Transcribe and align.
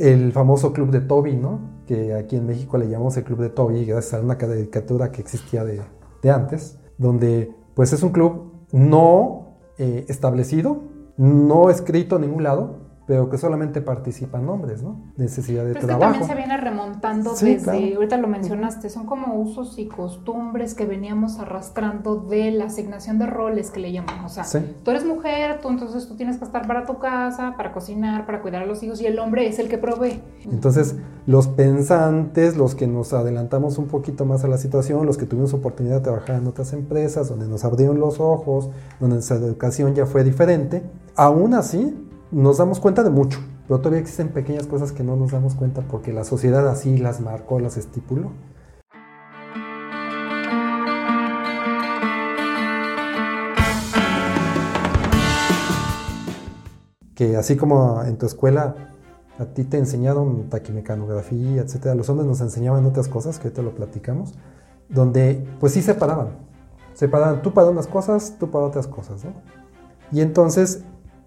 el 0.00 0.32
famoso 0.32 0.72
club 0.72 0.90
de 0.90 1.00
Toby, 1.02 1.36
¿no? 1.36 1.82
Que 1.86 2.14
aquí 2.14 2.36
en 2.36 2.46
México 2.46 2.78
le 2.78 2.88
llamamos 2.88 3.16
el 3.18 3.24
club 3.24 3.40
de 3.40 3.50
Toby, 3.50 3.84
gracias 3.84 4.14
a 4.14 4.24
una 4.24 4.38
caricatura 4.38 5.12
que 5.12 5.20
existía 5.20 5.62
de, 5.62 5.82
de 6.22 6.30
antes, 6.30 6.78
donde 6.96 7.52
pues 7.74 7.92
es 7.92 8.02
un 8.02 8.10
club 8.10 8.52
no 8.72 9.56
eh, 9.78 10.06
establecido, 10.08 10.82
no 11.18 11.68
escrito 11.68 12.16
en 12.16 12.22
ningún 12.22 12.42
lado, 12.42 12.79
pero 13.10 13.28
que 13.28 13.38
solamente 13.38 13.80
participan 13.80 14.48
hombres, 14.48 14.84
¿no? 14.84 15.00
Necesidad 15.16 15.64
de 15.64 15.72
pero 15.72 15.88
trabajo. 15.88 16.12
que 16.12 16.18
también 16.20 16.30
se 16.30 16.36
viene 16.36 16.56
remontando 16.56 17.32
desde, 17.32 17.96
ahorita 17.96 18.18
lo 18.18 18.28
mencionaste, 18.28 18.88
son 18.88 19.04
como 19.04 19.34
usos 19.34 19.80
y 19.80 19.88
costumbres 19.88 20.74
que 20.74 20.86
veníamos 20.86 21.40
arrastrando 21.40 22.14
de 22.14 22.52
la 22.52 22.66
asignación 22.66 23.18
de 23.18 23.26
roles 23.26 23.72
que 23.72 23.80
le 23.80 23.90
llamamos. 23.90 24.38
O 24.38 24.44
sea, 24.44 24.62
tú 24.84 24.92
eres 24.92 25.04
mujer, 25.04 25.58
tú 25.60 25.70
entonces 25.70 26.06
tú 26.06 26.14
tienes 26.14 26.38
que 26.38 26.44
estar 26.44 26.68
para 26.68 26.86
tu 26.86 27.00
casa, 27.00 27.54
para 27.56 27.72
cocinar, 27.72 28.26
para 28.26 28.42
cuidar 28.42 28.62
a 28.62 28.66
los 28.66 28.80
hijos 28.84 29.00
y 29.00 29.06
el 29.06 29.18
hombre 29.18 29.48
es 29.48 29.58
el 29.58 29.68
que 29.68 29.76
provee. 29.76 30.22
Entonces, 30.44 30.94
los 31.26 31.48
pensantes, 31.48 32.56
los 32.56 32.76
que 32.76 32.86
nos 32.86 33.12
adelantamos 33.12 33.78
un 33.78 33.88
poquito 33.88 34.24
más 34.24 34.44
a 34.44 34.46
la 34.46 34.56
situación, 34.56 35.04
los 35.04 35.18
que 35.18 35.26
tuvimos 35.26 35.52
oportunidad 35.52 35.96
de 35.96 36.02
trabajar 36.02 36.36
en 36.36 36.46
otras 36.46 36.72
empresas, 36.74 37.28
donde 37.28 37.48
nos 37.48 37.64
abrieron 37.64 37.98
los 37.98 38.20
ojos, 38.20 38.70
donde 39.00 39.16
nuestra 39.16 39.38
educación 39.38 39.96
ya 39.96 40.06
fue 40.06 40.22
diferente, 40.22 40.84
aún 41.16 41.54
así 41.54 42.06
nos 42.32 42.58
damos 42.58 42.78
cuenta 42.78 43.02
de 43.02 43.10
mucho, 43.10 43.40
pero 43.66 43.80
todavía 43.80 44.00
existen 44.00 44.28
pequeñas 44.28 44.66
cosas 44.66 44.92
que 44.92 45.02
no 45.02 45.16
nos 45.16 45.32
damos 45.32 45.54
cuenta 45.54 45.82
porque 45.82 46.12
la 46.12 46.24
sociedad 46.24 46.68
así 46.68 46.96
las 46.96 47.20
marcó, 47.20 47.58
las 47.58 47.76
estipuló. 47.76 48.30
Que 57.14 57.36
así 57.36 57.56
como 57.56 58.02
en 58.04 58.16
tu 58.16 58.26
escuela 58.26 58.76
a 59.38 59.46
ti 59.46 59.64
te 59.64 59.78
enseñaron 59.78 60.48
taquimecanografía, 60.48 61.62
etcétera, 61.62 61.94
los 61.94 62.08
hombres 62.08 62.28
nos 62.28 62.40
enseñaban 62.40 62.86
otras 62.86 63.08
cosas 63.08 63.38
que 63.38 63.50
te 63.50 63.62
lo 63.62 63.74
platicamos, 63.74 64.34
donde 64.88 65.46
pues 65.58 65.72
sí 65.72 65.82
separaban. 65.82 66.28
Separaban 66.94 67.42
tú 67.42 67.52
para 67.52 67.70
unas 67.70 67.86
cosas, 67.86 68.36
tú 68.38 68.50
para 68.50 68.66
otras 68.66 68.86
cosas, 68.86 69.24
¿no? 69.24 69.32
Y 70.12 70.20
entonces 70.20 70.84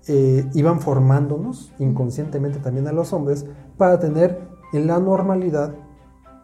eh, 0.07 0.49
iban 0.53 0.81
formándonos 0.81 1.73
inconscientemente 1.79 2.59
también 2.59 2.87
a 2.87 2.91
los 2.91 3.13
hombres 3.13 3.45
para 3.77 3.99
tener 3.99 4.47
en 4.73 4.87
la 4.87 4.99
normalidad 4.99 5.75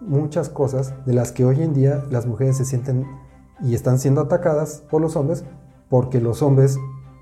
muchas 0.02 0.50
cosas 0.50 0.94
de 1.06 1.14
las 1.14 1.32
que 1.32 1.46
hoy 1.46 1.62
en 1.62 1.74
día 1.74 2.06
las 2.10 2.26
mujeres 2.26 2.58
se 2.58 2.66
sienten 2.66 3.06
y 3.62 3.76
están 3.76 4.00
siendo 4.00 4.22
atacadas 4.22 4.84
por 4.90 5.02
los 5.02 5.16
hombres 5.16 5.44
porque 5.90 6.22
los 6.22 6.42
hombres 6.42 6.78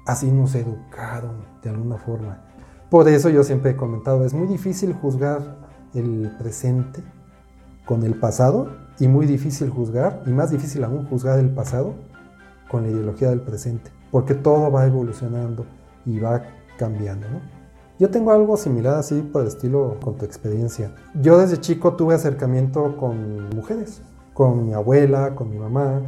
así 0.06 0.32
nos 0.32 0.54
educaron 0.56 1.46
de 1.64 1.70
alguna 1.70 1.98
forma. 1.98 2.44
Por 2.90 3.08
eso 3.10 3.30
yo 3.30 3.44
siempre 3.44 3.72
he 3.72 3.76
comentado, 3.76 4.26
es 4.26 4.34
muy 4.34 4.48
difícil 4.48 4.94
juzgar 4.94 5.58
el 5.94 6.32
presente 6.38 7.04
con 7.86 8.04
el 8.04 8.20
pasado 8.20 8.70
y 9.00 9.08
muy 9.08 9.26
difícil 9.26 9.70
juzgar, 9.70 10.24
y 10.26 10.32
más 10.32 10.52
difícil 10.52 10.84
aún 10.84 11.06
juzgar 11.08 11.40
el 11.40 11.50
pasado 11.50 11.96
con 12.70 12.84
la 12.84 12.90
ideología 12.90 13.30
del 13.30 13.42
presente, 13.42 13.92
porque 14.12 14.34
todo 14.34 14.72
va 14.72 14.86
evolucionando 14.86 15.66
y 16.08 16.20
va 16.20 16.42
cambiando. 16.78 17.28
¿no? 17.30 17.58
Yo 18.00 18.10
tengo 18.10 18.32
algo 18.32 18.58
similar 18.58 18.96
así 18.96 19.22
por 19.22 19.42
el 19.42 19.48
estilo 19.48 19.98
con 20.04 20.16
tu 20.16 20.26
experiencia. 20.26 20.92
Yo 21.20 21.38
desde 21.38 21.60
chico 21.60 21.96
tuve 21.96 22.16
acercamiento 22.16 22.96
con 22.98 23.50
mujeres, 23.50 24.02
con 24.34 24.66
mi 24.66 24.74
abuela, 24.74 25.36
con 25.36 25.50
mi 25.50 25.58
mamá. 25.58 26.02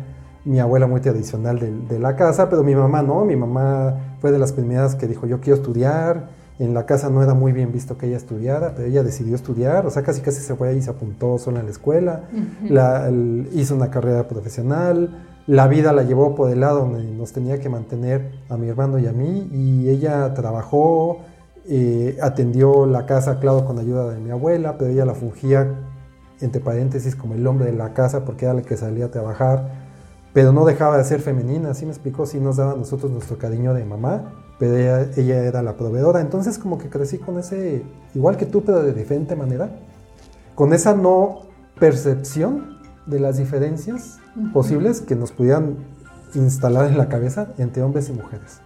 Mi 0.46 0.60
abuela 0.60 0.88
muy 0.88 1.02
tradicional 1.02 1.60
de, 1.60 1.72
de, 1.72 2.00
la 2.00 2.16
casa, 2.16 2.50
pero 2.50 2.64
mi 2.64 2.74
mamá 2.74 3.02
no. 3.02 3.26
Mi 3.26 3.36
mamá 3.36 4.16
fue 4.22 4.32
de 4.32 4.40
las 4.40 4.54
primeras 4.54 4.96
que 4.96 5.08
dijo 5.08 5.28
yo 5.28 5.42
quiero 5.42 5.58
estudiar. 5.58 6.30
En 6.60 6.74
la 6.74 6.86
casa 6.86 7.10
no 7.10 7.24
era 7.24 7.34
muy 7.34 7.54
bien 7.54 7.72
visto 7.72 7.98
que 7.98 8.08
ella 8.08 8.18
estudiara, 8.18 8.74
pero 8.76 8.88
ella 8.88 9.02
decidió 9.02 9.36
estudiar. 9.36 9.86
O 9.86 9.90
sea, 9.90 10.04
casi 10.04 10.22
casi 10.22 10.42
se 10.42 10.56
fue 10.56 10.76
y 10.76 10.82
se 10.82 10.92
apuntó 10.92 11.38
sola 11.40 11.60
en 11.60 11.66
la 11.66 11.72
escuela. 11.72 12.24
la, 12.64 13.08
el, 13.08 13.50
hizo 13.54 13.76
una 13.76 13.90
carrera 13.90 14.28
profesional 14.28 15.10
la 15.48 15.68
vida 15.68 15.94
la 15.94 16.04
llevó 16.04 16.36
por 16.36 16.52
el 16.52 16.60
lado 16.60 16.82
donde 16.82 17.04
nos 17.04 17.34
tenía 17.34 17.60
que 17.60 17.70
mantener 17.70 18.32
a 18.50 18.58
mi 18.58 18.68
hermano 18.68 19.00
y 19.00 19.08
a 19.08 19.14
mí 19.14 19.50
y 19.52 19.90
ella 19.90 20.34
trabajó, 20.34 21.20
eh, 21.66 22.18
atendió 22.22 22.86
la 22.86 23.06
casa, 23.06 23.40
claro, 23.40 23.66
con 23.66 23.80
ayuda 23.80 24.10
de 24.10 24.20
mi 24.20 24.30
abuela, 24.32 24.78
pero 24.78 24.92
ella 24.92 25.06
la 25.06 25.16
fungía, 25.16 25.68
entre 26.42 26.62
paréntesis, 26.62 27.16
como 27.16 27.34
el 27.34 27.46
hombre 27.46 27.68
de 27.68 27.74
la 27.74 27.94
casa 27.94 28.26
porque 28.26 28.46
era 28.46 28.56
el 28.56 28.64
que 28.64 28.78
salía 28.78 29.06
a 29.06 29.12
trabajar, 29.12 29.72
pero 30.34 30.52
no 30.54 30.66
dejaba 30.66 30.98
de 30.98 31.04
ser 31.04 31.20
femenina, 31.20 31.72
así 31.72 31.86
me 31.86 31.92
explicó, 31.92 32.26
sí 32.26 32.40
nos 32.40 32.58
daba 32.58 32.74
a 32.74 32.76
nosotros 32.76 33.12
nuestro 33.12 33.38
cariño 33.38 33.74
de 33.74 33.86
mamá, 33.86 34.34
pero 34.60 34.78
ella, 34.78 35.10
ella 35.18 35.44
era 35.44 35.64
la 35.64 35.76
proveedora, 35.78 36.22
entonces 36.22 36.58
como 36.58 36.78
que 36.78 36.90
crecí 36.90 37.18
con 37.18 37.40
ese, 37.40 37.84
igual 38.14 38.38
que 38.38 38.46
tú, 38.46 38.64
pero 38.64 38.84
de 38.84 38.94
diferente 38.94 39.36
manera, 39.36 39.70
con 40.56 40.74
esa 40.74 40.94
no 40.94 41.42
percepción 41.80 42.79
de 43.10 43.20
las 43.20 43.38
diferencias 43.38 44.20
posibles 44.54 45.02
que 45.02 45.16
nos 45.16 45.32
pudieran 45.32 45.78
instalar 46.36 46.88
en 46.88 46.98
la 46.98 47.10
cabeza 47.10 47.50
entre 47.58 47.84
hombres 47.84 48.10
y 48.10 48.14
mujeres. 48.14 48.62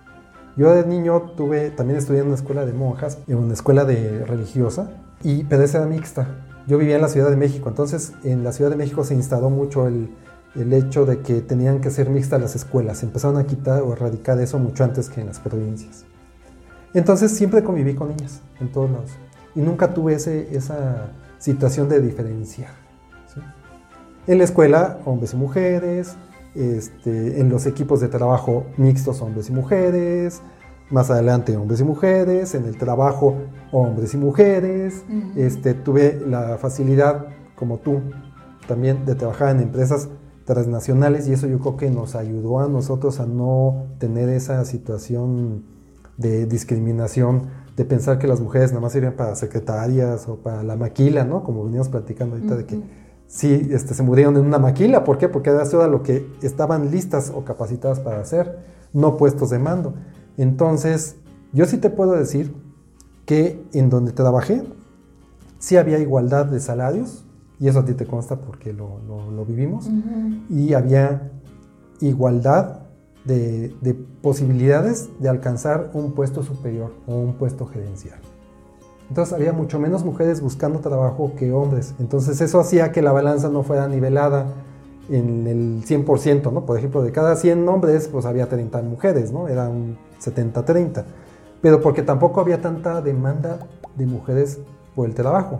Yo 0.55 0.71
de 0.71 0.85
niño 0.85 1.33
tuve, 1.35 1.71
también 1.71 1.97
estudié 1.97 2.19
en 2.19 2.27
una 2.27 2.35
escuela 2.35 2.65
de 2.65 2.73
monjas, 2.73 3.17
en 3.27 3.37
una 3.37 3.53
escuela 3.53 3.85
de 3.85 4.23
religiosa, 4.25 4.91
y, 5.23 5.45
pero 5.45 5.63
esa 5.63 5.79
era 5.79 5.87
mixta. 5.87 6.27
Yo 6.67 6.77
vivía 6.77 6.95
en 6.95 7.01
la 7.01 7.07
Ciudad 7.07 7.29
de 7.29 7.37
México, 7.37 7.69
entonces 7.69 8.13
en 8.23 8.43
la 8.43 8.51
Ciudad 8.51 8.69
de 8.69 8.77
México 8.77 9.03
se 9.03 9.15
instaló 9.15 9.49
mucho 9.49 9.87
el, 9.87 10.09
el 10.55 10.71
hecho 10.73 11.05
de 11.05 11.19
que 11.21 11.41
tenían 11.41 11.81
que 11.81 11.89
ser 11.89 12.09
mixtas 12.09 12.39
las 12.39 12.55
escuelas. 12.55 13.01
Empezaron 13.03 13.37
a 13.37 13.45
quitar 13.45 13.81
o 13.81 13.93
erradicar 13.93 14.39
eso 14.39 14.59
mucho 14.59 14.83
antes 14.83 15.09
que 15.09 15.21
en 15.21 15.27
las 15.27 15.39
provincias. 15.39 16.05
Entonces 16.93 17.31
siempre 17.31 17.63
conviví 17.63 17.95
con 17.95 18.11
ellas 18.11 18.41
en 18.59 18.71
todos 18.71 18.91
lados 18.91 19.11
y 19.55 19.61
nunca 19.61 19.93
tuve 19.93 20.13
ese, 20.13 20.55
esa 20.55 21.11
situación 21.39 21.89
de 21.89 21.99
diferenciar. 21.99 22.82
En 24.25 24.37
la 24.37 24.45
escuela, 24.45 24.99
hombres 25.05 25.33
y 25.33 25.35
mujeres, 25.35 26.15
este, 26.55 27.41
en 27.41 27.49
los 27.49 27.65
equipos 27.65 27.99
de 27.99 28.07
trabajo 28.07 28.65
mixtos, 28.77 29.21
hombres 29.21 29.49
y 29.49 29.53
mujeres, 29.53 30.41
más 30.89 31.09
adelante 31.09 31.57
hombres 31.57 31.81
y 31.81 31.83
mujeres, 31.83 32.55
en 32.55 32.65
el 32.65 32.77
trabajo 32.77 33.35
hombres 33.71 34.13
y 34.13 34.17
mujeres. 34.17 35.03
este, 35.35 35.73
tuve 35.73 36.21
la 36.25 36.57
facilidad, 36.57 37.25
como 37.55 37.79
tú, 37.79 37.99
también 38.67 39.05
de 39.05 39.15
trabajar 39.15 39.49
en 39.55 39.61
empresas 39.61 40.07
transnacionales 40.45 41.27
y 41.27 41.33
eso 41.33 41.47
yo 41.47 41.59
creo 41.59 41.77
que 41.77 41.89
nos 41.89 42.15
ayudó 42.15 42.59
a 42.59 42.67
nosotros 42.67 43.19
a 43.19 43.25
no 43.25 43.87
tener 43.97 44.29
esa 44.29 44.63
situación 44.65 45.63
de 46.17 46.45
discriminación, 46.45 47.47
de 47.75 47.85
pensar 47.85 48.19
que 48.19 48.27
las 48.27 48.39
mujeres 48.39 48.71
nada 48.71 48.81
más 48.81 48.93
sirven 48.93 49.15
para 49.15 49.35
secretarias 49.35 50.27
o 50.29 50.37
para 50.37 50.63
la 50.63 50.75
maquila, 50.75 51.25
¿no? 51.25 51.43
Como 51.43 51.65
veníamos 51.65 51.89
platicando 51.89 52.35
ahorita 52.35 52.55
de 52.55 52.65
que 52.65 52.79
sí 53.27 53.67
este, 53.71 53.93
se 53.93 54.03
murieron 54.03 54.37
en 54.37 54.45
una 54.45 54.59
maquila. 54.59 55.03
¿Por 55.03 55.17
qué? 55.17 55.29
Porque 55.29 55.49
eso 55.49 55.79
era 55.79 55.87
lo 55.87 56.03
que 56.03 56.27
estaban 56.41 56.91
listas 56.91 57.31
o 57.33 57.43
capacitadas 57.43 57.99
para 57.99 58.19
hacer, 58.19 58.59
no 58.93 59.17
puestos 59.17 59.49
de 59.49 59.59
mando. 59.59 59.93
Entonces, 60.37 61.15
yo 61.51 61.65
sí 61.65 61.77
te 61.77 61.89
puedo 61.89 62.13
decir 62.13 62.53
que 63.25 63.63
en 63.73 63.89
donde 63.89 64.11
trabajé, 64.11 64.63
sí 65.59 65.77
había 65.77 65.99
igualdad 65.99 66.45
de 66.45 66.59
salarios, 66.59 67.23
y 67.59 67.67
eso 67.67 67.79
a 67.79 67.85
ti 67.85 67.93
te 67.93 68.05
consta 68.05 68.37
porque 68.37 68.73
lo, 68.73 68.99
lo, 69.07 69.45
vivimos, 69.45 69.89
y 70.49 70.73
había 70.73 71.31
igualdad 72.01 72.81
de, 73.23 73.73
de 73.81 73.93
posibilidades 73.93 75.09
de 75.19 75.29
alcanzar 75.29 75.91
un 75.93 76.11
puesto 76.11 76.43
superior 76.43 76.93
o 77.07 77.15
un 77.15 77.35
puesto 77.35 77.65
gerencial. 77.65 78.19
Entonces 79.09 79.33
había 79.33 79.53
mucho 79.53 79.79
menos 79.79 80.03
mujeres 80.03 80.41
buscando 80.41 80.79
trabajo 80.79 81.33
que 81.37 81.51
hombres. 81.51 81.93
Entonces 81.99 82.41
eso 82.41 82.59
hacía 82.59 82.91
que 82.91 83.01
la 83.01 83.11
balanza 83.11 83.49
no 83.49 83.63
fuera 83.63 83.87
nivelada 83.87 84.47
en 85.09 85.47
el 85.47 85.83
100%, 85.85 86.51
¿no? 86.51 86.65
Por 86.65 86.77
ejemplo, 86.77 87.03
de 87.03 87.11
cada 87.11 87.35
100 87.35 87.67
hombres, 87.67 88.07
pues 88.07 88.25
había 88.25 88.47
30 88.47 88.81
mujeres, 88.83 89.31
¿no? 89.31 89.47
Era 89.47 89.69
un 89.69 89.97
70-30. 90.21 91.03
Pero 91.61 91.81
porque 91.81 92.01
tampoco 92.01 92.41
había 92.41 92.61
tanta 92.61 93.01
demanda 93.01 93.59
de 93.95 94.05
mujeres 94.05 94.59
por 94.95 95.07
el 95.07 95.15
trabajo. 95.15 95.59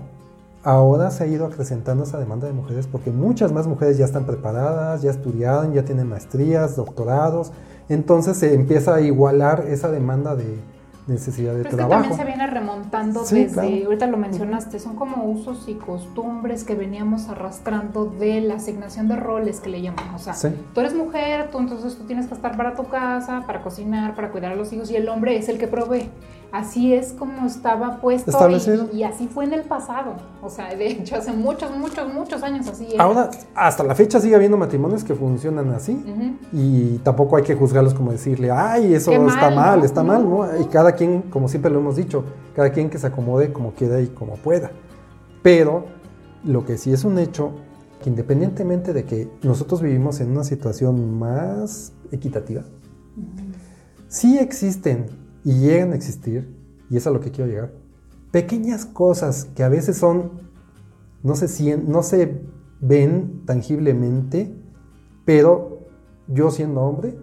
Ahora 0.64 1.12
se 1.12 1.26
ha 1.26 1.28
ido 1.28 1.46
acrecentando 1.46 2.06
esa 2.06 2.18
demanda 2.18 2.48
de 2.48 2.54
mujeres 2.54 2.88
porque 2.88 3.12
muchas 3.12 3.52
más 3.52 3.68
mujeres 3.68 3.98
ya 3.98 4.06
están 4.06 4.26
preparadas, 4.26 5.02
ya 5.02 5.12
estudiaron, 5.12 5.74
ya 5.74 5.84
tienen 5.84 6.08
maestrías, 6.08 6.78
doctorados. 6.78 7.52
Entonces 7.90 8.38
se 8.38 8.54
empieza 8.54 8.96
a 8.96 9.02
igualar 9.02 9.66
esa 9.68 9.92
demanda 9.92 10.38
de, 10.38 10.58
necesidad 11.08 11.54
de 11.54 11.64
Pero 11.64 11.78
trabajo. 11.78 12.02
también 12.02 12.20
se 12.20 12.26
viene 12.26 12.48
remontando 12.48 13.24
desde, 13.24 13.86
ahorita 13.86 14.08
lo 14.08 14.18
mencionaste, 14.18 14.80
son 14.80 14.96
como 14.96 15.26
usos 15.26 15.68
y 15.68 15.76
costumbres 15.76 16.64
que 16.64 16.76
veníamos 16.76 17.30
arrastrando 17.30 18.06
de 18.06 18.42
la 18.42 18.56
asignación 18.56 19.08
de 19.08 19.16
roles 19.16 19.60
que 19.60 19.70
le 19.70 19.82
llamamos. 19.82 20.28
O 20.28 20.34
sea, 20.34 20.52
tú 20.74 20.80
eres 20.80 20.96
mujer, 20.96 21.50
tú 21.52 21.60
entonces 21.60 21.96
tú 21.96 22.06
tienes 22.06 22.28
que 22.28 22.34
estar 22.34 22.56
para 22.56 22.76
tu 22.76 22.88
casa, 22.88 23.44
para 23.46 23.62
cocinar, 23.62 24.16
para 24.16 24.32
cuidar 24.32 24.54
a 24.54 24.56
los 24.56 24.72
hijos 24.74 24.90
y 24.92 24.96
el 24.96 25.10
hombre 25.10 25.38
es 25.38 25.50
el 25.50 25.58
que 25.58 25.68
provee. 25.68 26.10
Así 26.54 26.94
es 26.94 27.14
como 27.14 27.48
estaba 27.48 28.00
puesto 28.00 28.30
establecido. 28.30 28.88
Y, 28.94 29.02
así 29.04 29.28
fue 29.28 29.44
en 29.46 29.54
el 29.54 29.64
pasado. 29.64 30.14
O 30.42 30.50
sea, 30.52 30.74
de 30.76 30.88
hecho, 30.88 31.16
hace 31.16 31.34
muchos, 31.34 31.76
muchos, 31.76 32.14
muchos 32.14 32.44
años 32.44 32.68
así 32.68 32.88
era. 32.94 33.04
Ahora, 33.04 33.32
hasta 33.56 33.84
la 33.84 33.96
fecha 33.96 34.20
sigue 34.20 34.36
habiendo 34.36 34.56
matrimonios 34.56 35.04
que 35.04 35.16
funcionan 35.16 35.72
así 35.72 36.00
y 36.54 37.00
tampoco 37.00 37.38
hay 37.38 37.44
que 37.44 37.56
juzgarlos 37.56 37.96
como 37.96 38.12
decirle, 38.12 38.52
ay, 38.52 38.94
eso 38.94 39.12
está 39.28 39.50
mal, 39.50 39.84
está 39.84 40.04
mal, 40.04 40.30
¿no? 40.30 40.46
Y 40.62 40.66
cada 40.66 40.92
quien, 40.92 41.24
como 41.24 41.50
siempre 41.50 41.72
lo 41.72 41.80
hemos 41.80 41.96
dicho, 41.96 42.24
cada 42.56 42.72
quien 42.72 42.92
que 42.92 43.00
se 43.00 43.08
acomode 43.08 43.52
como 43.52 43.72
quiera 43.72 44.00
y 44.00 44.08
como 44.08 44.36
pueda. 44.36 44.72
Pero 45.42 45.86
lo 46.44 46.66
que 46.66 46.78
sí 46.78 46.94
es 46.94 47.04
un 47.04 47.18
hecho, 47.18 47.52
que 48.04 48.12
independientemente 48.12 48.94
de 48.94 49.06
que 49.06 49.28
nosotros 49.42 49.82
vivimos 49.82 50.20
en 50.20 50.30
una 50.30 50.44
situación 50.44 51.18
más 51.18 51.94
equitativa, 52.12 52.62
sí 54.08 54.38
existen 54.38 55.23
y 55.44 55.60
llegan 55.60 55.92
a 55.92 55.96
existir, 55.96 56.56
y 56.90 56.98
es 56.98 57.08
a 57.08 57.12
lo 57.12 57.20
que 57.20 57.32
quiero 57.32 57.50
llegar, 57.50 57.74
pequeñas 58.32 58.86
cosas 58.86 59.46
que 59.56 59.64
a 59.64 59.70
veces 59.70 59.98
son, 59.98 60.32
no 61.22 61.36
se, 61.36 61.78
no 61.78 62.04
se 62.04 62.42
ven 62.82 63.44
tangiblemente, 63.46 64.56
pero 65.26 65.88
yo 66.28 66.52
siendo 66.52 66.82
hombre 66.82 67.18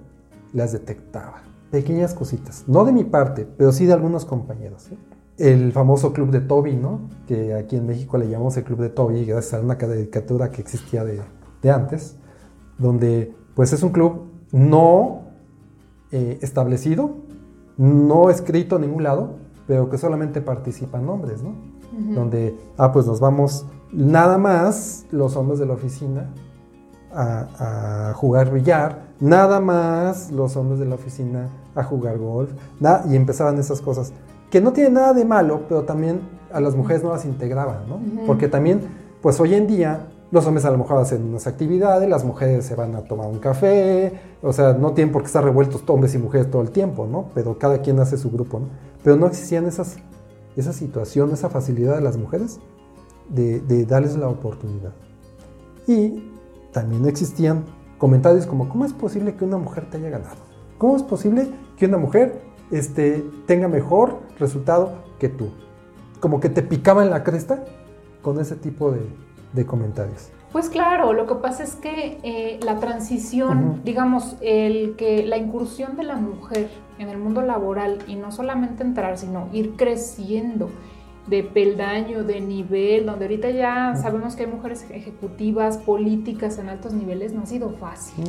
las 0.52 0.72
detectaba. 0.72 1.42
Pequeñas 1.70 2.14
cositas, 2.14 2.64
no 2.66 2.84
de 2.84 2.92
mi 2.92 3.04
parte, 3.04 3.46
pero 3.56 3.72
sí 3.72 3.86
de 3.86 3.92
algunos 3.92 4.24
compañeros. 4.24 4.90
¿eh? 4.90 4.98
El 5.38 5.72
famoso 5.72 6.12
club 6.12 6.30
de 6.30 6.40
Toby, 6.40 6.74
¿no? 6.74 7.08
Que 7.26 7.54
aquí 7.54 7.76
en 7.76 7.86
México 7.86 8.18
le 8.18 8.28
llamamos 8.28 8.56
el 8.56 8.64
club 8.64 8.80
de 8.80 8.90
Toby, 8.90 9.24
gracias 9.24 9.54
a 9.54 9.64
una 9.64 9.78
caricatura 9.78 10.50
que 10.50 10.60
existía 10.60 11.04
de, 11.04 11.20
de 11.62 11.70
antes, 11.70 12.16
donde 12.78 13.34
pues 13.54 13.72
es 13.72 13.82
un 13.82 13.90
club 13.90 14.30
no 14.52 15.22
eh, 16.10 16.38
establecido, 16.42 17.18
no 17.80 18.28
escrito 18.28 18.76
en 18.76 18.82
ningún 18.82 19.04
lado, 19.04 19.36
pero 19.66 19.88
que 19.88 19.96
solamente 19.96 20.42
participan 20.42 21.08
hombres, 21.08 21.42
¿no? 21.42 21.54
Donde, 22.14 22.54
ah, 22.76 22.92
pues 22.92 23.06
nos 23.06 23.20
vamos 23.20 23.64
nada 23.90 24.36
más 24.36 25.06
los 25.10 25.34
hombres 25.34 25.58
de 25.58 25.66
la 25.66 25.72
oficina 25.72 26.28
a, 27.10 28.12
jugar 28.14 28.52
billar, 28.52 29.14
nada 29.18 29.60
más 29.60 30.30
los 30.30 30.56
hombres 30.56 30.78
de 30.78 30.84
la 30.84 30.96
oficina 30.96 31.48
a 31.74 31.82
jugar 31.82 32.18
golf, 32.18 32.50
y 33.08 33.16
empezaban 33.16 33.58
esas 33.58 33.80
cosas, 33.80 34.12
que 34.50 34.60
no 34.60 34.74
tiene 34.74 34.90
nada 34.90 35.14
de 35.14 35.24
malo, 35.24 35.62
pero 35.66 35.84
también 35.84 36.20
a 36.52 36.60
las 36.60 36.76
mujeres 36.76 37.02
no 37.02 37.10
las 37.10 37.24
integraban, 37.24 37.88
¿no? 37.88 37.98
Porque 38.26 38.46
también, 38.46 38.82
pues 39.22 39.40
hoy 39.40 39.54
en 39.54 39.66
día 39.66 40.06
los 40.30 40.46
hombres 40.46 40.64
a 40.64 40.70
lo 40.70 40.78
mejor 40.78 40.98
hacen 40.98 41.24
unas 41.24 41.46
actividades, 41.46 42.08
las 42.08 42.24
mujeres 42.24 42.64
se 42.64 42.74
van 42.74 42.94
a 42.94 43.02
tomar 43.02 43.26
un 43.26 43.38
café, 43.38 44.12
o 44.42 44.52
sea, 44.52 44.74
no 44.74 44.92
tienen 44.92 45.12
por 45.12 45.22
qué 45.22 45.26
estar 45.26 45.42
revueltos 45.42 45.82
hombres 45.88 46.14
y 46.14 46.18
mujeres 46.18 46.50
todo 46.50 46.62
el 46.62 46.70
tiempo, 46.70 47.06
¿no? 47.06 47.30
Pero 47.34 47.58
cada 47.58 47.82
quien 47.82 47.98
hace 47.98 48.16
su 48.16 48.30
grupo, 48.30 48.60
¿no? 48.60 48.68
Pero 49.02 49.16
no 49.16 49.26
existían 49.26 49.66
esas, 49.66 49.96
esa 50.56 50.72
situación, 50.72 51.32
esa 51.32 51.50
facilidad 51.50 51.96
de 51.96 52.02
las 52.02 52.16
mujeres 52.16 52.60
de, 53.28 53.60
de 53.60 53.84
darles 53.86 54.16
la 54.16 54.28
oportunidad. 54.28 54.92
Y 55.86 56.30
también 56.72 57.06
existían 57.06 57.64
comentarios 57.98 58.46
como, 58.46 58.68
¿cómo 58.68 58.84
es 58.84 58.92
posible 58.92 59.34
que 59.34 59.44
una 59.44 59.58
mujer 59.58 59.90
te 59.90 59.96
haya 59.96 60.10
ganado? 60.10 60.36
¿Cómo 60.78 60.96
es 60.96 61.02
posible 61.02 61.50
que 61.76 61.86
una 61.86 61.98
mujer 61.98 62.40
este, 62.70 63.24
tenga 63.46 63.66
mejor 63.66 64.20
resultado 64.38 64.92
que 65.18 65.28
tú? 65.28 65.50
Como 66.20 66.38
que 66.38 66.48
te 66.48 66.62
picaba 66.62 67.02
en 67.02 67.10
la 67.10 67.24
cresta 67.24 67.64
con 68.22 68.38
ese 68.38 68.54
tipo 68.54 68.92
de, 68.92 69.00
de 69.52 69.66
comentarios. 69.66 70.30
Pues 70.52 70.68
claro, 70.68 71.12
lo 71.12 71.26
que 71.26 71.36
pasa 71.36 71.62
es 71.62 71.76
que 71.76 72.18
eh, 72.24 72.58
la 72.64 72.80
transición, 72.80 73.82
digamos, 73.84 74.36
el 74.40 74.96
que 74.96 75.24
la 75.24 75.36
incursión 75.36 75.96
de 75.96 76.02
la 76.02 76.16
mujer 76.16 76.68
en 76.98 77.08
el 77.08 77.18
mundo 77.18 77.42
laboral 77.42 77.98
y 78.08 78.16
no 78.16 78.32
solamente 78.32 78.82
entrar, 78.82 79.16
sino 79.16 79.48
ir 79.52 79.76
creciendo 79.76 80.68
de 81.28 81.44
peldaño, 81.44 82.24
de 82.24 82.40
nivel, 82.40 83.06
donde 83.06 83.26
ahorita 83.26 83.50
ya 83.50 83.94
sabemos 83.94 84.34
que 84.34 84.44
hay 84.44 84.50
mujeres 84.50 84.84
ejecutivas, 84.90 85.78
políticas 85.78 86.58
en 86.58 86.68
altos 86.68 86.92
niveles, 86.92 87.32
no 87.32 87.42
ha 87.42 87.46
sido 87.46 87.70
fácil. 87.70 88.24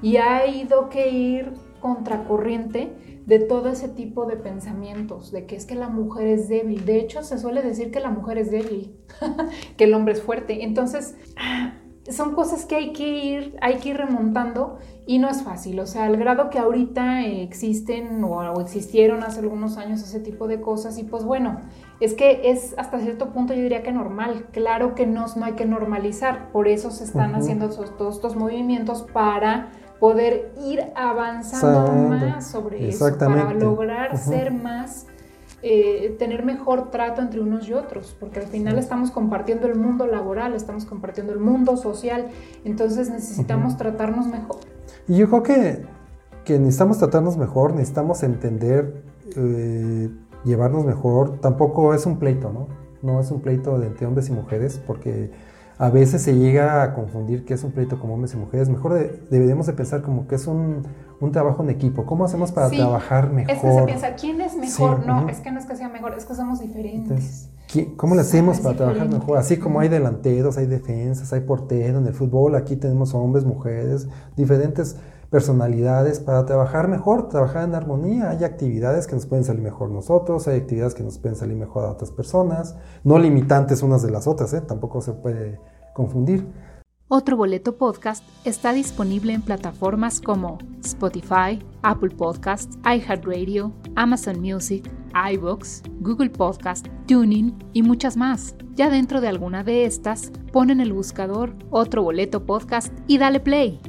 Y 0.00 0.18
ha 0.18 0.46
ido 0.46 0.88
que 0.88 1.10
ir 1.10 1.52
contracorriente 1.80 2.92
de 3.26 3.38
todo 3.38 3.68
ese 3.68 3.88
tipo 3.88 4.26
de 4.26 4.36
pensamientos, 4.36 5.32
de 5.32 5.46
que 5.46 5.56
es 5.56 5.64
que 5.64 5.74
la 5.74 5.88
mujer 5.88 6.26
es 6.26 6.48
débil. 6.48 6.84
De 6.84 6.98
hecho, 6.98 7.22
se 7.22 7.38
suele 7.38 7.62
decir 7.62 7.90
que 7.90 8.00
la 8.00 8.10
mujer 8.10 8.38
es 8.38 8.50
débil, 8.50 8.96
que 9.76 9.84
el 9.84 9.94
hombre 9.94 10.14
es 10.14 10.22
fuerte. 10.22 10.64
Entonces, 10.64 11.16
son 12.10 12.34
cosas 12.34 12.66
que 12.66 12.76
hay 12.76 12.92
que 12.92 13.08
ir, 13.08 13.56
hay 13.62 13.76
que 13.76 13.90
ir 13.90 13.96
remontando 13.96 14.78
y 15.06 15.18
no 15.18 15.28
es 15.28 15.42
fácil. 15.42 15.80
O 15.80 15.86
sea, 15.86 16.04
al 16.04 16.16
grado 16.18 16.50
que 16.50 16.58
ahorita 16.58 17.24
existen 17.24 18.22
o, 18.24 18.60
existieron 18.60 19.22
hace 19.22 19.40
algunos 19.40 19.78
años 19.78 20.02
ese 20.02 20.20
tipo 20.20 20.46
de 20.46 20.60
cosas 20.60 20.98
y 20.98 21.04
pues 21.04 21.24
bueno, 21.24 21.60
es 22.00 22.12
que 22.12 22.50
es 22.50 22.74
hasta 22.76 23.00
cierto 23.00 23.32
punto 23.32 23.54
yo 23.54 23.62
diría 23.62 23.82
que 23.82 23.92
normal. 23.92 24.46
Claro 24.52 24.94
que 24.94 25.06
no, 25.06 25.24
no 25.34 25.44
hay 25.46 25.52
que 25.54 25.64
normalizar, 25.64 26.52
por 26.52 26.68
eso 26.68 26.90
se 26.90 27.04
están 27.04 27.34
haciendo 27.34 27.70
todos 27.70 28.16
estos 28.16 28.36
movimientos 28.36 29.02
para 29.02 29.70
poder 30.00 30.52
ir 30.64 30.84
avanzando 30.94 31.92
más 31.92 32.46
sobre 32.48 32.88
eso, 32.88 33.16
para 33.18 33.54
lograr 33.54 34.18
ser 34.18 34.52
más, 34.52 35.06
eh, 35.62 36.14
tener 36.18 36.44
mejor 36.44 36.90
trato 36.90 37.22
entre 37.22 37.40
unos 37.40 37.68
y 37.68 37.72
otros, 37.72 38.16
porque 38.18 38.40
al 38.40 38.46
final 38.46 38.78
estamos 38.78 39.10
compartiendo 39.10 39.66
el 39.66 39.76
mundo 39.76 40.06
laboral, 40.06 40.54
estamos 40.54 40.84
compartiendo 40.84 41.32
el 41.32 41.38
mundo 41.38 41.76
social, 41.76 42.28
entonces 42.64 43.08
necesitamos 43.10 43.76
tratarnos 43.76 44.26
mejor. 44.26 44.58
Y 45.08 45.16
yo 45.16 45.28
creo 45.28 45.42
que, 45.42 45.86
que 46.44 46.58
necesitamos 46.58 46.98
tratarnos 46.98 47.36
mejor, 47.36 47.72
necesitamos 47.74 48.22
entender, 48.22 49.02
eh, 49.36 50.10
llevarnos 50.44 50.84
mejor, 50.84 51.40
tampoco 51.40 51.94
es 51.94 52.04
un 52.04 52.18
pleito, 52.18 52.52
¿no? 52.52 52.68
No 53.00 53.20
es 53.20 53.30
un 53.30 53.40
pleito 53.40 53.82
entre 53.82 54.06
hombres 54.06 54.28
y 54.28 54.32
mujeres, 54.32 54.80
porque 54.86 55.30
a 55.78 55.90
veces 55.90 56.22
se 56.22 56.34
llega 56.34 56.82
a 56.82 56.94
confundir 56.94 57.44
que 57.44 57.54
es 57.54 57.64
un 57.64 57.72
pleito 57.72 57.98
como 57.98 58.14
hombres 58.14 58.32
y 58.34 58.36
mujeres. 58.36 58.68
Mejor 58.68 59.18
deberíamos 59.30 59.66
de 59.66 59.72
pensar 59.72 60.02
como 60.02 60.28
que 60.28 60.36
es 60.36 60.46
un, 60.46 60.82
trabajo 61.32 61.62
en 61.62 61.70
equipo. 61.70 62.04
¿Cómo 62.04 62.26
hacemos 62.26 62.52
para 62.52 62.68
trabajar 62.68 63.32
mejor? 63.32 63.50
Es 63.50 63.62
que 63.62 63.72
se 63.72 63.82
piensa, 63.84 64.14
¿quién 64.14 64.40
es 64.42 64.54
mejor? 64.56 65.06
no, 65.06 65.26
es 65.30 65.40
que 65.40 65.50
no 65.50 65.58
es 65.58 65.64
que 65.64 65.74
sea 65.74 65.88
mejor, 65.88 66.12
es 66.12 66.26
que 66.26 66.34
somos 66.34 66.60
diferentes. 66.60 67.48
¿Cómo 67.96 68.14
le 68.14 68.20
hacemos 68.20 68.60
para 68.60 68.76
trabajar 68.76 69.08
mejor? 69.08 69.38
Así 69.38 69.56
como 69.56 69.80
hay 69.80 69.88
delanteros, 69.88 70.58
hay 70.58 70.66
defensas, 70.66 71.32
hay 71.32 71.40
porteros 71.40 72.02
en 72.02 72.06
el 72.06 72.12
fútbol, 72.12 72.56
aquí 72.56 72.76
tenemos 72.76 73.14
hombres, 73.14 73.44
mujeres, 73.44 74.06
diferentes 74.36 74.96
personalidades 75.34 76.20
para 76.20 76.46
trabajar 76.46 76.86
mejor, 76.86 77.28
trabajar 77.28 77.64
en 77.64 77.74
armonía. 77.74 78.30
Hay 78.30 78.44
actividades 78.44 79.08
que 79.08 79.16
nos 79.16 79.26
pueden 79.26 79.44
salir 79.44 79.62
mejor 79.62 79.90
nosotros, 79.90 80.46
hay 80.46 80.60
actividades 80.60 80.94
que 80.94 81.02
nos 81.02 81.18
pueden 81.18 81.36
salir 81.36 81.56
mejor 81.56 81.86
a 81.86 81.90
otras 81.90 82.12
personas, 82.12 82.76
no 83.02 83.18
limitantes 83.18 83.82
unas 83.82 84.04
de 84.04 84.12
las 84.12 84.28
otras, 84.28 84.54
¿eh? 84.54 84.60
tampoco 84.60 85.00
se 85.00 85.12
puede 85.12 85.58
confundir. 85.92 86.46
Otro 87.08 87.36
Boleto 87.36 87.76
Podcast 87.76 88.24
está 88.44 88.72
disponible 88.72 89.32
en 89.32 89.42
plataformas 89.42 90.20
como 90.20 90.58
Spotify, 90.84 91.58
Apple 91.82 92.14
Podcasts, 92.16 92.78
iHeartRadio, 92.84 93.72
Amazon 93.96 94.40
Music, 94.40 94.88
iBox, 95.32 95.82
Google 95.98 96.30
Podcast, 96.30 96.86
Tuning 97.08 97.58
y 97.72 97.82
muchas 97.82 98.16
más. 98.16 98.54
Ya 98.76 98.88
dentro 98.88 99.20
de 99.20 99.26
alguna 99.26 99.64
de 99.64 99.84
estas, 99.84 100.30
ponen 100.52 100.78
el 100.78 100.92
buscador 100.92 101.56
Otro 101.70 102.04
Boleto 102.04 102.46
Podcast 102.46 102.96
y 103.08 103.18
dale 103.18 103.40
play. 103.40 103.80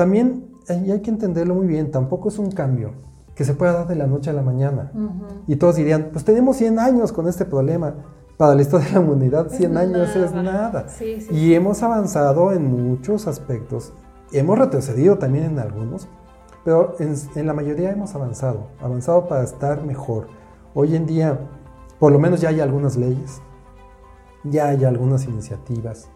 También 0.00 0.56
y 0.66 0.90
hay 0.92 1.00
que 1.02 1.10
entenderlo 1.10 1.54
muy 1.54 1.66
bien, 1.66 1.90
tampoco 1.90 2.30
es 2.30 2.38
un 2.38 2.50
cambio 2.50 2.92
que 3.34 3.44
se 3.44 3.52
pueda 3.52 3.74
dar 3.74 3.86
de 3.86 3.96
la 3.96 4.06
noche 4.06 4.30
a 4.30 4.32
la 4.32 4.40
mañana. 4.40 4.90
Y 5.46 5.56
todos 5.56 5.76
dirían, 5.76 6.08
pues 6.10 6.24
tenemos 6.24 6.56
100 6.56 6.78
años 6.78 7.12
con 7.12 7.28
este 7.28 7.44
problema. 7.44 7.96
Para 8.38 8.54
la 8.54 8.62
historia 8.62 8.86
de 8.88 8.94
la 8.94 9.00
humanidad, 9.00 9.50
100 9.50 9.76
años 9.76 10.16
es 10.16 10.32
nada. 10.32 10.86
y 11.30 11.52
hemos 11.52 11.82
avanzado 11.82 12.50
en 12.52 12.88
muchos 12.88 13.26
aspectos. 13.26 13.92
Hemos 14.32 14.58
retrocedido 14.58 15.18
también 15.18 15.44
en 15.44 15.58
algunos, 15.58 16.08
pero 16.64 16.96
en, 16.98 17.14
en, 17.34 17.46
la 17.46 17.52
mayoría 17.52 17.90
hemos 17.90 18.14
avanzado. 18.14 18.68
Avanzado 18.80 19.28
para 19.28 19.42
estar 19.42 19.84
mejor. 19.84 20.28
Hoy 20.72 20.96
en 20.96 21.04
día, 21.04 21.38
por 21.98 22.10
lo 22.10 22.18
menos 22.18 22.40
ya 22.40 22.48
hay 22.48 22.60
algunas 22.60 22.96
leyes, 22.96 23.42
ya 24.44 24.68
hay 24.68 24.82
algunas 24.86 25.26
iniciativas 25.26 26.08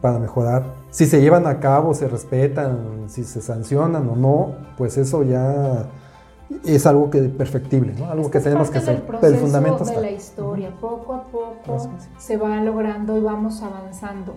para 0.00 0.18
mejorar. 0.18 0.74
Si 0.90 1.06
se 1.06 1.20
llevan 1.20 1.46
a 1.46 1.60
cabo, 1.60 1.94
se 1.94 2.08
respetan, 2.08 3.04
si 3.08 3.24
se 3.24 3.40
sancionan 3.40 4.08
o 4.08 4.16
no, 4.16 4.54
pues 4.76 4.96
eso 4.98 5.22
ya 5.22 5.86
es 6.64 6.86
algo 6.86 7.10
que 7.10 7.22
perfectible, 7.22 7.94
¿no? 7.98 8.10
Algo 8.10 8.30
que 8.30 8.40
tenemos 8.40 8.70
que 8.70 8.78
hacer. 8.78 9.04
Pero 9.20 9.34
el 9.34 9.40
fundamento 9.40 9.84
de 9.84 10.00
la 10.00 10.10
historia, 10.10 10.70
poco 10.80 11.14
a 11.14 11.24
poco 11.24 11.88
se 12.18 12.36
va 12.36 12.56
logrando 12.62 13.16
y 13.16 13.20
vamos 13.20 13.62
avanzando. 13.62 14.34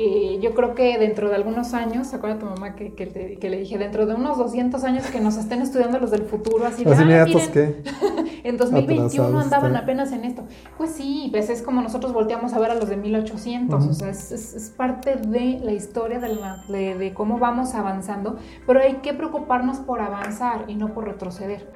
Eh, 0.00 0.38
yo 0.40 0.54
creo 0.54 0.76
que 0.76 0.96
dentro 0.96 1.28
de 1.28 1.34
algunos 1.34 1.74
años, 1.74 2.06
¿se 2.06 2.14
acuerda 2.14 2.38
tu 2.38 2.46
mamá 2.46 2.76
que, 2.76 2.94
que, 2.94 3.50
le 3.50 3.58
dije? 3.58 3.78
Dentro 3.78 4.06
de 4.06 4.14
unos 4.14 4.38
200 4.38 4.84
años 4.84 5.04
que 5.06 5.18
nos 5.18 5.36
estén 5.36 5.60
estudiando 5.60 5.98
los 5.98 6.12
del 6.12 6.22
futuro, 6.22 6.64
así 6.64 6.84
de, 6.84 6.94
ah, 6.94 7.26
¿qué? 7.52 7.82
en 8.44 8.56
2021 8.56 9.40
andaban 9.40 9.74
apenas 9.74 10.12
en 10.12 10.24
esto. 10.24 10.44
Pues 10.76 10.92
sí, 10.92 11.30
pues 11.32 11.50
es 11.50 11.62
como 11.62 11.82
nosotros 11.82 12.12
volteamos 12.12 12.52
a 12.52 12.60
ver 12.60 12.70
a 12.70 12.74
los 12.76 12.88
de 12.88 12.96
1800, 12.96 13.86
o 13.86 13.92
sea, 13.92 14.10
es, 14.10 14.30
es, 14.30 14.72
parte 14.76 15.16
de 15.16 15.58
la 15.64 15.72
historia 15.72 16.20
de, 16.20 16.28
la, 16.28 16.62
de, 16.68 16.94
de 16.94 17.12
cómo 17.12 17.40
vamos 17.40 17.74
avanzando, 17.74 18.36
pero 18.68 18.78
hay 18.78 18.98
que 19.02 19.14
preocuparnos 19.14 19.78
por 19.78 20.00
avanzar 20.00 20.66
y 20.68 20.76
no 20.76 20.94
por 20.94 21.08
retroceder. 21.08 21.66